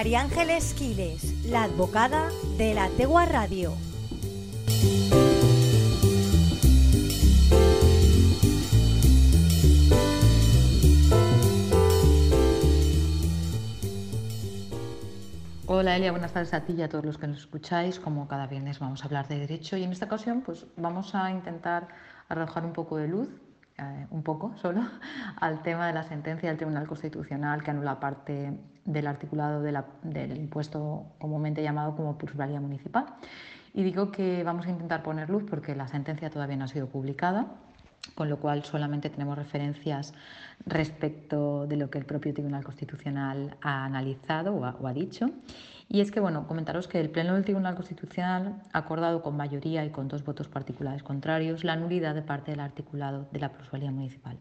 María 0.00 0.22
Ángeles 0.22 0.72
Quiles, 0.72 1.44
la 1.44 1.64
advocada 1.64 2.30
de 2.56 2.72
la 2.72 2.88
Tegua 2.88 3.26
Radio. 3.26 3.74
Hola 15.66 15.96
Elia, 15.96 16.12
buenas 16.12 16.32
tardes 16.32 16.54
a 16.54 16.64
ti 16.64 16.72
y 16.72 16.80
a 16.80 16.88
todos 16.88 17.04
los 17.04 17.18
que 17.18 17.26
nos 17.26 17.36
escucháis. 17.36 18.00
Como 18.00 18.26
cada 18.26 18.46
viernes 18.46 18.78
vamos 18.78 19.02
a 19.02 19.04
hablar 19.04 19.28
de 19.28 19.38
derecho 19.38 19.76
y 19.76 19.82
en 19.82 19.92
esta 19.92 20.06
ocasión 20.06 20.40
pues 20.40 20.64
vamos 20.78 21.14
a 21.14 21.30
intentar 21.30 21.88
arrojar 22.30 22.64
un 22.64 22.72
poco 22.72 22.96
de 22.96 23.06
luz, 23.06 23.28
eh, 23.80 24.06
un 24.10 24.22
poco 24.22 24.54
solo, 24.62 24.82
al 25.40 25.62
tema 25.62 25.86
de 25.86 25.92
la 25.92 26.02
sentencia 26.02 26.48
del 26.48 26.58
Tribunal 26.58 26.86
Constitucional 26.86 27.62
que 27.62 27.70
anula 27.70 27.98
parte 27.98 28.52
del 28.84 29.06
articulado 29.06 29.62
del 29.62 30.36
impuesto 30.38 31.06
comúnmente 31.18 31.62
llamado 31.62 31.96
como 31.96 32.18
plusvalía 32.18 32.60
municipal. 32.60 33.06
Y 33.72 33.82
digo 33.84 34.10
que 34.10 34.42
vamos 34.42 34.66
a 34.66 34.70
intentar 34.70 35.02
poner 35.02 35.30
luz 35.30 35.44
porque 35.48 35.74
la 35.74 35.86
sentencia 35.86 36.28
todavía 36.28 36.56
no 36.56 36.64
ha 36.64 36.68
sido 36.68 36.88
publicada 36.88 37.46
con 38.14 38.28
lo 38.28 38.38
cual 38.38 38.64
solamente 38.64 39.10
tenemos 39.10 39.36
referencias 39.36 40.14
respecto 40.66 41.66
de 41.66 41.76
lo 41.76 41.90
que 41.90 41.98
el 41.98 42.04
propio 42.04 42.34
Tribunal 42.34 42.64
Constitucional 42.64 43.56
ha 43.60 43.84
analizado 43.84 44.54
o 44.54 44.64
ha, 44.64 44.92
dicho. 44.92 45.30
Y 45.88 46.00
es 46.00 46.10
que, 46.10 46.20
bueno, 46.20 46.46
comentaros 46.46 46.86
que 46.86 47.00
el 47.00 47.10
Pleno 47.10 47.34
del 47.34 47.44
Tribunal 47.44 47.74
Constitucional 47.74 48.62
ha 48.72 48.78
acordado 48.78 49.22
con 49.22 49.36
mayoría 49.36 49.84
y 49.84 49.90
con 49.90 50.08
dos 50.08 50.24
votos 50.24 50.48
particulares 50.48 51.02
contrarios 51.02 51.64
la 51.64 51.76
nulidad 51.76 52.14
de 52.14 52.22
parte 52.22 52.52
del 52.52 52.60
articulado 52.60 53.28
de 53.32 53.40
la 53.40 53.52
plusvalía 53.52 53.90
municipal. 53.90 54.38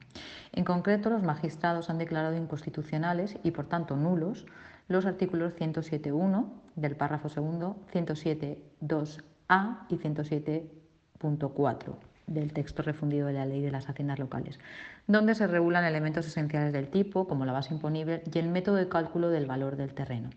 En 0.51 0.63
concreto, 0.63 1.09
los 1.09 1.23
magistrados 1.23 1.89
han 1.89 1.97
declarado 1.97 2.37
inconstitucionales 2.37 3.37
y, 3.43 3.51
por 3.51 3.65
tanto, 3.65 3.95
nulos 3.95 4.45
los 4.87 5.05
artículos 5.05 5.53
107.1 5.53 6.47
del 6.75 6.95
párrafo 6.95 7.29
segundo, 7.29 7.77
107.2a 7.93 9.85
y 9.89 9.97
107.4 9.97 12.08
del 12.29 12.53
texto 12.53 12.83
refundido 12.83 13.27
de 13.27 13.33
la 13.33 13.45
Ley 13.45 13.61
de 13.61 13.71
las 13.71 13.89
Haciendas 13.89 14.19
Locales, 14.19 14.59
donde 15.07 15.35
se 15.35 15.47
regulan 15.47 15.83
elementos 15.83 16.27
esenciales 16.27 16.71
del 16.71 16.87
tipo, 16.87 17.27
como 17.27 17.45
la 17.45 17.53
base 17.53 17.73
imponible 17.73 18.21
y 18.31 18.39
el 18.39 18.47
método 18.47 18.75
de 18.75 18.87
cálculo 18.87 19.29
del 19.29 19.45
valor 19.45 19.75
del 19.75 19.93
terreno. 19.93 20.29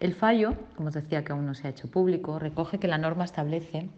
El 0.00 0.14
fallo, 0.14 0.54
como 0.76 0.88
os 0.88 0.94
decía 0.94 1.24
que 1.24 1.32
aún 1.32 1.46
no 1.46 1.54
se 1.54 1.66
ha 1.66 1.70
hecho 1.70 1.90
público, 1.90 2.38
recoge 2.38 2.78
que 2.78 2.88
la 2.88 2.98
norma 2.98 3.24
establece 3.24 3.88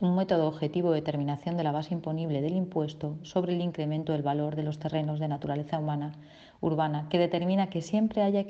un 0.00 0.16
método 0.16 0.46
objetivo 0.46 0.90
de 0.90 1.00
determinación 1.00 1.56
de 1.56 1.64
la 1.64 1.72
base 1.72 1.94
imponible 1.94 2.42
del 2.42 2.56
impuesto 2.56 3.16
sobre 3.22 3.54
el 3.54 3.60
incremento 3.60 4.12
del 4.12 4.22
valor 4.22 4.56
de 4.56 4.62
los 4.62 4.78
terrenos 4.78 5.20
de 5.20 5.28
naturaleza 5.28 5.78
humana 5.78 6.12
urbana 6.60 7.08
que 7.08 7.18
determina 7.18 7.68
que 7.68 7.82
siempre 7.82 8.22
haya 8.22 8.46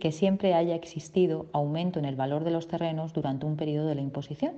que 0.00 0.12
siempre 0.12 0.54
haya 0.54 0.74
existido 0.74 1.46
aumento 1.52 1.98
en 1.98 2.06
el 2.06 2.16
valor 2.16 2.42
de 2.42 2.50
los 2.50 2.68
terrenos 2.68 3.12
durante 3.12 3.44
un 3.44 3.56
periodo 3.56 3.86
de 3.86 3.94
la 3.94 4.00
imposición, 4.00 4.54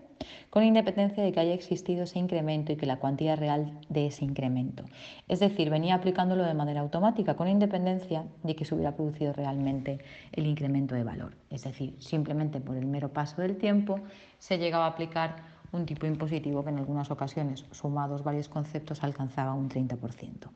con 0.50 0.62
independencia 0.62 1.22
de 1.22 1.32
que 1.32 1.40
haya 1.40 1.52
existido 1.52 2.04
ese 2.04 2.18
incremento 2.18 2.72
y 2.72 2.76
que 2.76 2.86
la 2.86 2.98
cuantía 2.98 3.34
real 3.34 3.78
de 3.88 4.06
ese 4.06 4.24
incremento. 4.24 4.84
Es 5.28 5.40
decir, 5.40 5.68
venía 5.68 5.96
aplicándolo 5.96 6.44
de 6.44 6.54
manera 6.54 6.80
automática, 6.80 7.34
con 7.34 7.48
independencia 7.48 8.24
de 8.44 8.54
que 8.54 8.64
se 8.64 8.74
hubiera 8.74 8.94
producido 8.94 9.32
realmente 9.32 9.98
el 10.32 10.46
incremento 10.46 10.94
de 10.94 11.04
valor. 11.04 11.34
Es 11.50 11.64
decir, 11.64 11.96
simplemente 11.98 12.60
por 12.60 12.76
el 12.76 12.86
mero 12.86 13.12
paso 13.12 13.42
del 13.42 13.56
tiempo 13.56 14.00
se 14.38 14.58
llegaba 14.58 14.86
a 14.86 14.90
aplicar 14.90 15.59
un 15.72 15.86
tipo 15.86 16.06
impositivo 16.06 16.64
que 16.64 16.70
en 16.70 16.78
algunas 16.78 17.10
ocasiones, 17.10 17.64
sumados 17.70 18.24
varios 18.24 18.48
conceptos, 18.48 19.02
alcanzaba 19.02 19.54
un 19.54 19.68
30% 19.68 20.50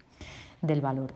del 0.60 0.80
valor. 0.80 1.14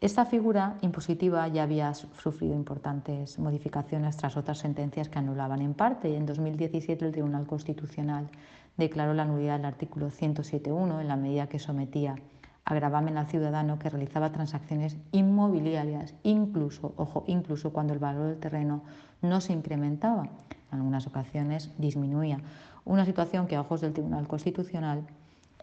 Esta 0.00 0.24
figura 0.24 0.76
impositiva 0.82 1.46
ya 1.48 1.62
había 1.62 1.94
sufrido 1.94 2.54
importantes 2.54 3.38
modificaciones 3.38 4.16
tras 4.16 4.36
otras 4.36 4.58
sentencias 4.58 5.08
que 5.08 5.18
anulaban 5.18 5.62
en 5.62 5.74
parte 5.74 6.16
en 6.16 6.26
2017 6.26 7.04
el 7.04 7.12
Tribunal 7.12 7.46
Constitucional 7.46 8.28
declaró 8.76 9.14
la 9.14 9.24
nulidad 9.24 9.56
del 9.56 9.66
artículo 9.66 10.10
107.1 10.10 11.00
en 11.00 11.08
la 11.08 11.16
medida 11.16 11.48
que 11.48 11.58
sometía 11.58 12.16
a 12.64 12.74
gravamen 12.74 13.18
al 13.18 13.26
ciudadano 13.26 13.78
que 13.78 13.90
realizaba 13.90 14.32
transacciones 14.32 14.96
inmobiliarias, 15.12 16.14
incluso, 16.22 16.94
ojo, 16.96 17.24
incluso 17.26 17.72
cuando 17.72 17.92
el 17.92 17.98
valor 17.98 18.28
del 18.28 18.38
terreno 18.38 18.82
no 19.22 19.40
se 19.40 19.52
incrementaba, 19.52 20.28
en 20.72 20.78
algunas 20.78 21.06
ocasiones 21.06 21.70
disminuía, 21.78 22.38
una 22.84 23.04
situación 23.04 23.46
que 23.46 23.56
a 23.56 23.60
ojos 23.60 23.80
del 23.80 23.92
Tribunal 23.92 24.26
Constitucional 24.26 25.04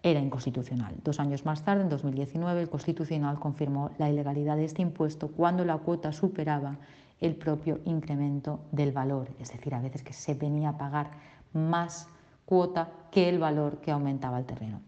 era 0.04 0.20
inconstitucional. 0.20 0.96
Dos 1.04 1.20
años 1.20 1.46
más 1.46 1.64
tarde, 1.64 1.84
en 1.84 1.90
2019, 1.90 2.62
el 2.62 2.70
Constitucional 2.70 3.40
confirmó 3.40 3.92
la 3.98 4.10
ilegalidad 4.10 4.56
de 4.56 4.66
este 4.66 4.82
impuesto 4.82 5.30
cuando 5.30 5.66
la 5.66 5.78
cuota 5.78 6.12
superaba 6.12 6.78
el 7.20 7.36
propio 7.36 7.80
incremento 7.86 8.60
del 8.72 8.92
valor, 8.92 9.30
es 9.40 9.52
decir, 9.52 9.74
a 9.74 9.82
veces 9.82 10.04
que 10.04 10.14
se 10.14 10.36
venía 10.36 10.70
a 10.70 10.78
pagar 10.78 11.12
más 11.54 12.08
cuota 12.46 12.90
que 13.12 13.28
el 13.28 13.40
valor 13.40 13.78
que 13.82 13.92
aumentaba 13.92 14.38
el 14.38 14.46
terreno. 14.46 14.82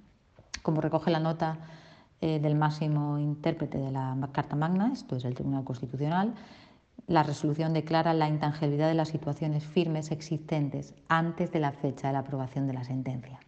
Como 0.61 0.81
recoge 0.81 1.09
la 1.09 1.19
nota 1.19 1.57
eh, 2.21 2.39
del 2.39 2.55
máximo 2.55 3.17
intérprete 3.17 3.77
de 3.77 3.91
la 3.91 4.15
Carta 4.31 4.55
Magna, 4.55 4.91
esto 4.93 5.15
es 5.15 5.25
el 5.25 5.33
Tribunal 5.33 5.63
Constitucional, 5.63 6.33
la 7.07 7.23
resolución 7.23 7.73
declara 7.73 8.13
la 8.13 8.29
intangibilidad 8.29 8.87
de 8.87 8.93
las 8.93 9.09
situaciones 9.09 9.63
firmes 9.63 10.11
existentes 10.11 10.93
antes 11.07 11.51
de 11.51 11.59
la 11.59 11.71
fecha 11.71 12.07
de 12.07 12.13
la 12.13 12.19
aprobación 12.19 12.67
de 12.67 12.73
la 12.73 12.83
sentencia. 12.83 13.39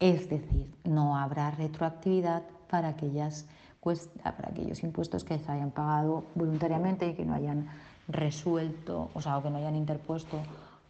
Es 0.00 0.28
decir, 0.28 0.74
no 0.84 1.16
habrá 1.16 1.52
retroactividad 1.52 2.42
para, 2.68 2.88
aquellas, 2.88 3.46
para 3.82 4.48
aquellos 4.48 4.82
impuestos 4.82 5.24
que 5.24 5.38
se 5.38 5.52
hayan 5.52 5.70
pagado 5.70 6.24
voluntariamente 6.34 7.06
y 7.08 7.14
que 7.14 7.24
no 7.24 7.34
hayan 7.34 7.68
resuelto, 8.08 9.10
o 9.14 9.20
sea, 9.20 9.40
que 9.42 9.50
no 9.50 9.58
hayan 9.58 9.76
interpuesto 9.76 10.38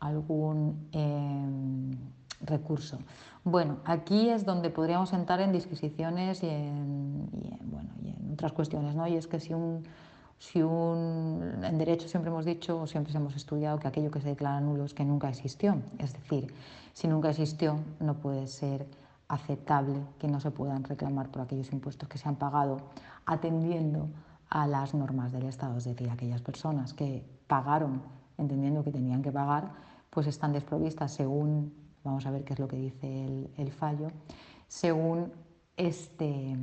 algún 0.01 0.89
em, 0.93 1.91
recurso. 2.41 2.99
Bueno, 3.45 3.79
aquí 3.85 4.29
es 4.29 4.45
donde 4.45 4.71
podríamos 4.71 5.13
entrar 5.13 5.41
en 5.41 5.53
disquisiciones 5.53 6.43
y 6.43 6.49
en, 6.49 7.29
bueno, 7.65 7.91
y 8.03 8.09
en 8.09 8.33
otras 8.33 8.53
cuestiones, 8.53 8.95
¿no? 8.95 9.07
Y 9.07 9.17
es 9.17 9.27
que 9.27 9.41
si 9.41 9.53
un, 9.53 9.83
si 10.43 10.61
un, 10.61 11.63
en 11.63 11.79
derecho 11.79 12.09
siempre 12.09 12.29
hemos 12.29 12.45
dicho 12.45 12.81
o 12.81 12.89
siempre 12.89 13.15
hemos 13.15 13.37
estudiado 13.37 13.79
que 13.79 13.87
aquello 13.87 14.11
que 14.11 14.21
se 14.21 14.31
declara 14.31 14.61
nulo 14.61 14.85
es 14.85 14.93
que 14.93 15.05
nunca 15.05 15.29
existió. 15.29 15.81
Es 16.01 16.15
decir, 16.15 16.53
si 16.93 17.07
nunca 17.07 17.31
existió, 17.31 17.79
no 18.01 18.15
puede 18.15 18.49
ser 18.49 18.89
aceptable 19.29 20.01
que 20.19 20.27
no 20.27 20.41
se 20.41 20.51
puedan 20.51 20.83
reclamar 20.83 21.31
por 21.31 21.43
aquellos 21.43 21.73
impuestos 21.73 22.09
que 22.09 22.19
se 22.19 22.29
han 22.29 22.35
pagado 22.35 22.79
atendiendo 23.25 24.09
a 24.51 24.67
las 24.67 24.95
normas 24.95 25.31
del 25.31 25.45
Estado, 25.45 25.79
es 25.79 25.85
decir, 25.85 26.11
aquellas 26.11 26.43
personas 26.43 26.93
que 26.93 27.25
pagaron 27.47 28.03
entendiendo 28.37 28.83
que 28.83 28.91
tenían 28.91 29.23
que 29.23 29.31
pagar, 29.31 29.71
pues 30.11 30.27
están 30.27 30.53
desprovistas 30.53 31.13
según, 31.13 31.73
vamos 32.03 32.27
a 32.27 32.33
ver 32.33 32.43
qué 32.43 32.55
es 32.55 32.59
lo 32.59 32.67
que 32.67 32.77
dice 32.77 33.27
el, 33.27 33.49
el 33.57 33.71
fallo, 33.71 34.09
según 34.67 35.33
este, 35.77 36.57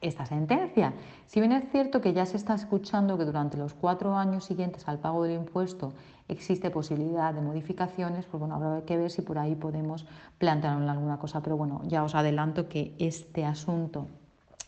esta 0.00 0.26
sentencia. 0.26 0.94
Si 1.26 1.40
bien 1.40 1.52
es 1.52 1.70
cierto 1.70 2.00
que 2.00 2.12
ya 2.12 2.26
se 2.26 2.36
está 2.36 2.54
escuchando 2.54 3.18
que 3.18 3.24
durante 3.24 3.56
los 3.56 3.74
cuatro 3.74 4.16
años 4.16 4.44
siguientes 4.44 4.86
al 4.88 4.98
pago 4.98 5.24
del 5.24 5.34
impuesto 5.34 5.92
existe 6.28 6.70
posibilidad 6.70 7.34
de 7.34 7.40
modificaciones, 7.40 8.26
pues 8.26 8.38
bueno, 8.38 8.54
habrá 8.54 8.84
que 8.84 8.96
ver 8.96 9.10
si 9.10 9.22
por 9.22 9.38
ahí 9.38 9.54
podemos 9.54 10.06
plantear 10.38 10.80
alguna 10.80 11.18
cosa. 11.18 11.42
Pero 11.42 11.56
bueno, 11.56 11.80
ya 11.84 12.04
os 12.04 12.14
adelanto 12.14 12.68
que 12.68 12.94
este 12.98 13.44
asunto 13.44 14.06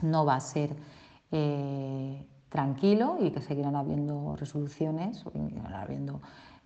no 0.02 0.24
va 0.24 0.34
a 0.34 0.40
ser 0.40 0.74
eh, 1.30 2.26
tranquilo 2.48 3.18
y 3.20 3.30
que 3.30 3.40
seguirán 3.40 3.76
habiendo 3.76 4.34
resoluciones, 4.36 5.24
seguirán 5.32 5.74
habiendo 5.74 6.20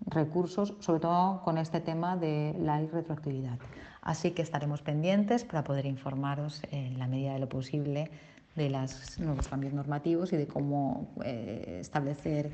recursos, 0.06 0.74
sobre 0.80 1.00
todo 1.00 1.42
con 1.42 1.58
este 1.58 1.80
tema 1.80 2.16
de 2.16 2.54
la 2.58 2.80
retroactividad. 2.80 3.58
Así 4.00 4.32
que 4.32 4.42
estaremos 4.42 4.82
pendientes 4.82 5.44
para 5.44 5.64
poder 5.64 5.86
informaros 5.86 6.62
en 6.70 6.98
la 6.98 7.06
medida 7.06 7.34
de 7.34 7.38
lo 7.38 7.48
posible 7.48 8.10
de 8.56 8.70
los 8.70 9.18
nuevos 9.18 9.48
cambios 9.48 9.72
normativos 9.72 10.32
y 10.32 10.36
de 10.36 10.46
cómo 10.46 11.14
eh, 11.24 11.78
establecer 11.80 12.50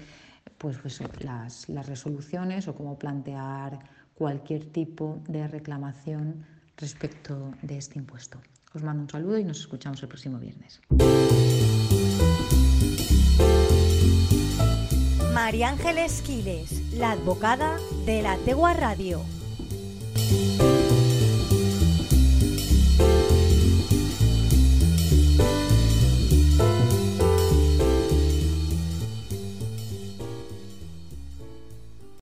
pues, 0.59 0.79
pues 0.79 1.01
las, 1.23 1.69
las 1.69 1.87
resoluciones 1.87 2.69
o 2.69 2.75
cómo 2.75 2.99
plantear 2.99 3.79
cualquier 4.15 4.67
tipo 4.67 5.23
de 5.29 5.49
reclamación 5.49 6.45
respecto 6.77 7.53
de 7.63 7.79
este 7.79 7.99
impuesto. 7.99 8.39
Os 8.75 8.83
mando 8.83 9.03
un 9.03 9.11
saludo 9.11 9.39
y 9.39 9.45
nos 9.45 9.61
escuchamos 9.61 10.03
el 10.03 10.09
próximo 10.09 10.39
viernes. 10.39 10.81
María 15.35 15.71
Ángeles 15.71 16.23
Quiles, 16.23 16.93
la 16.93 17.13
advocada 17.13 17.77
de 18.05 18.23
la 18.23 18.37
Tegua 18.39 18.75
Radio. 18.75 19.23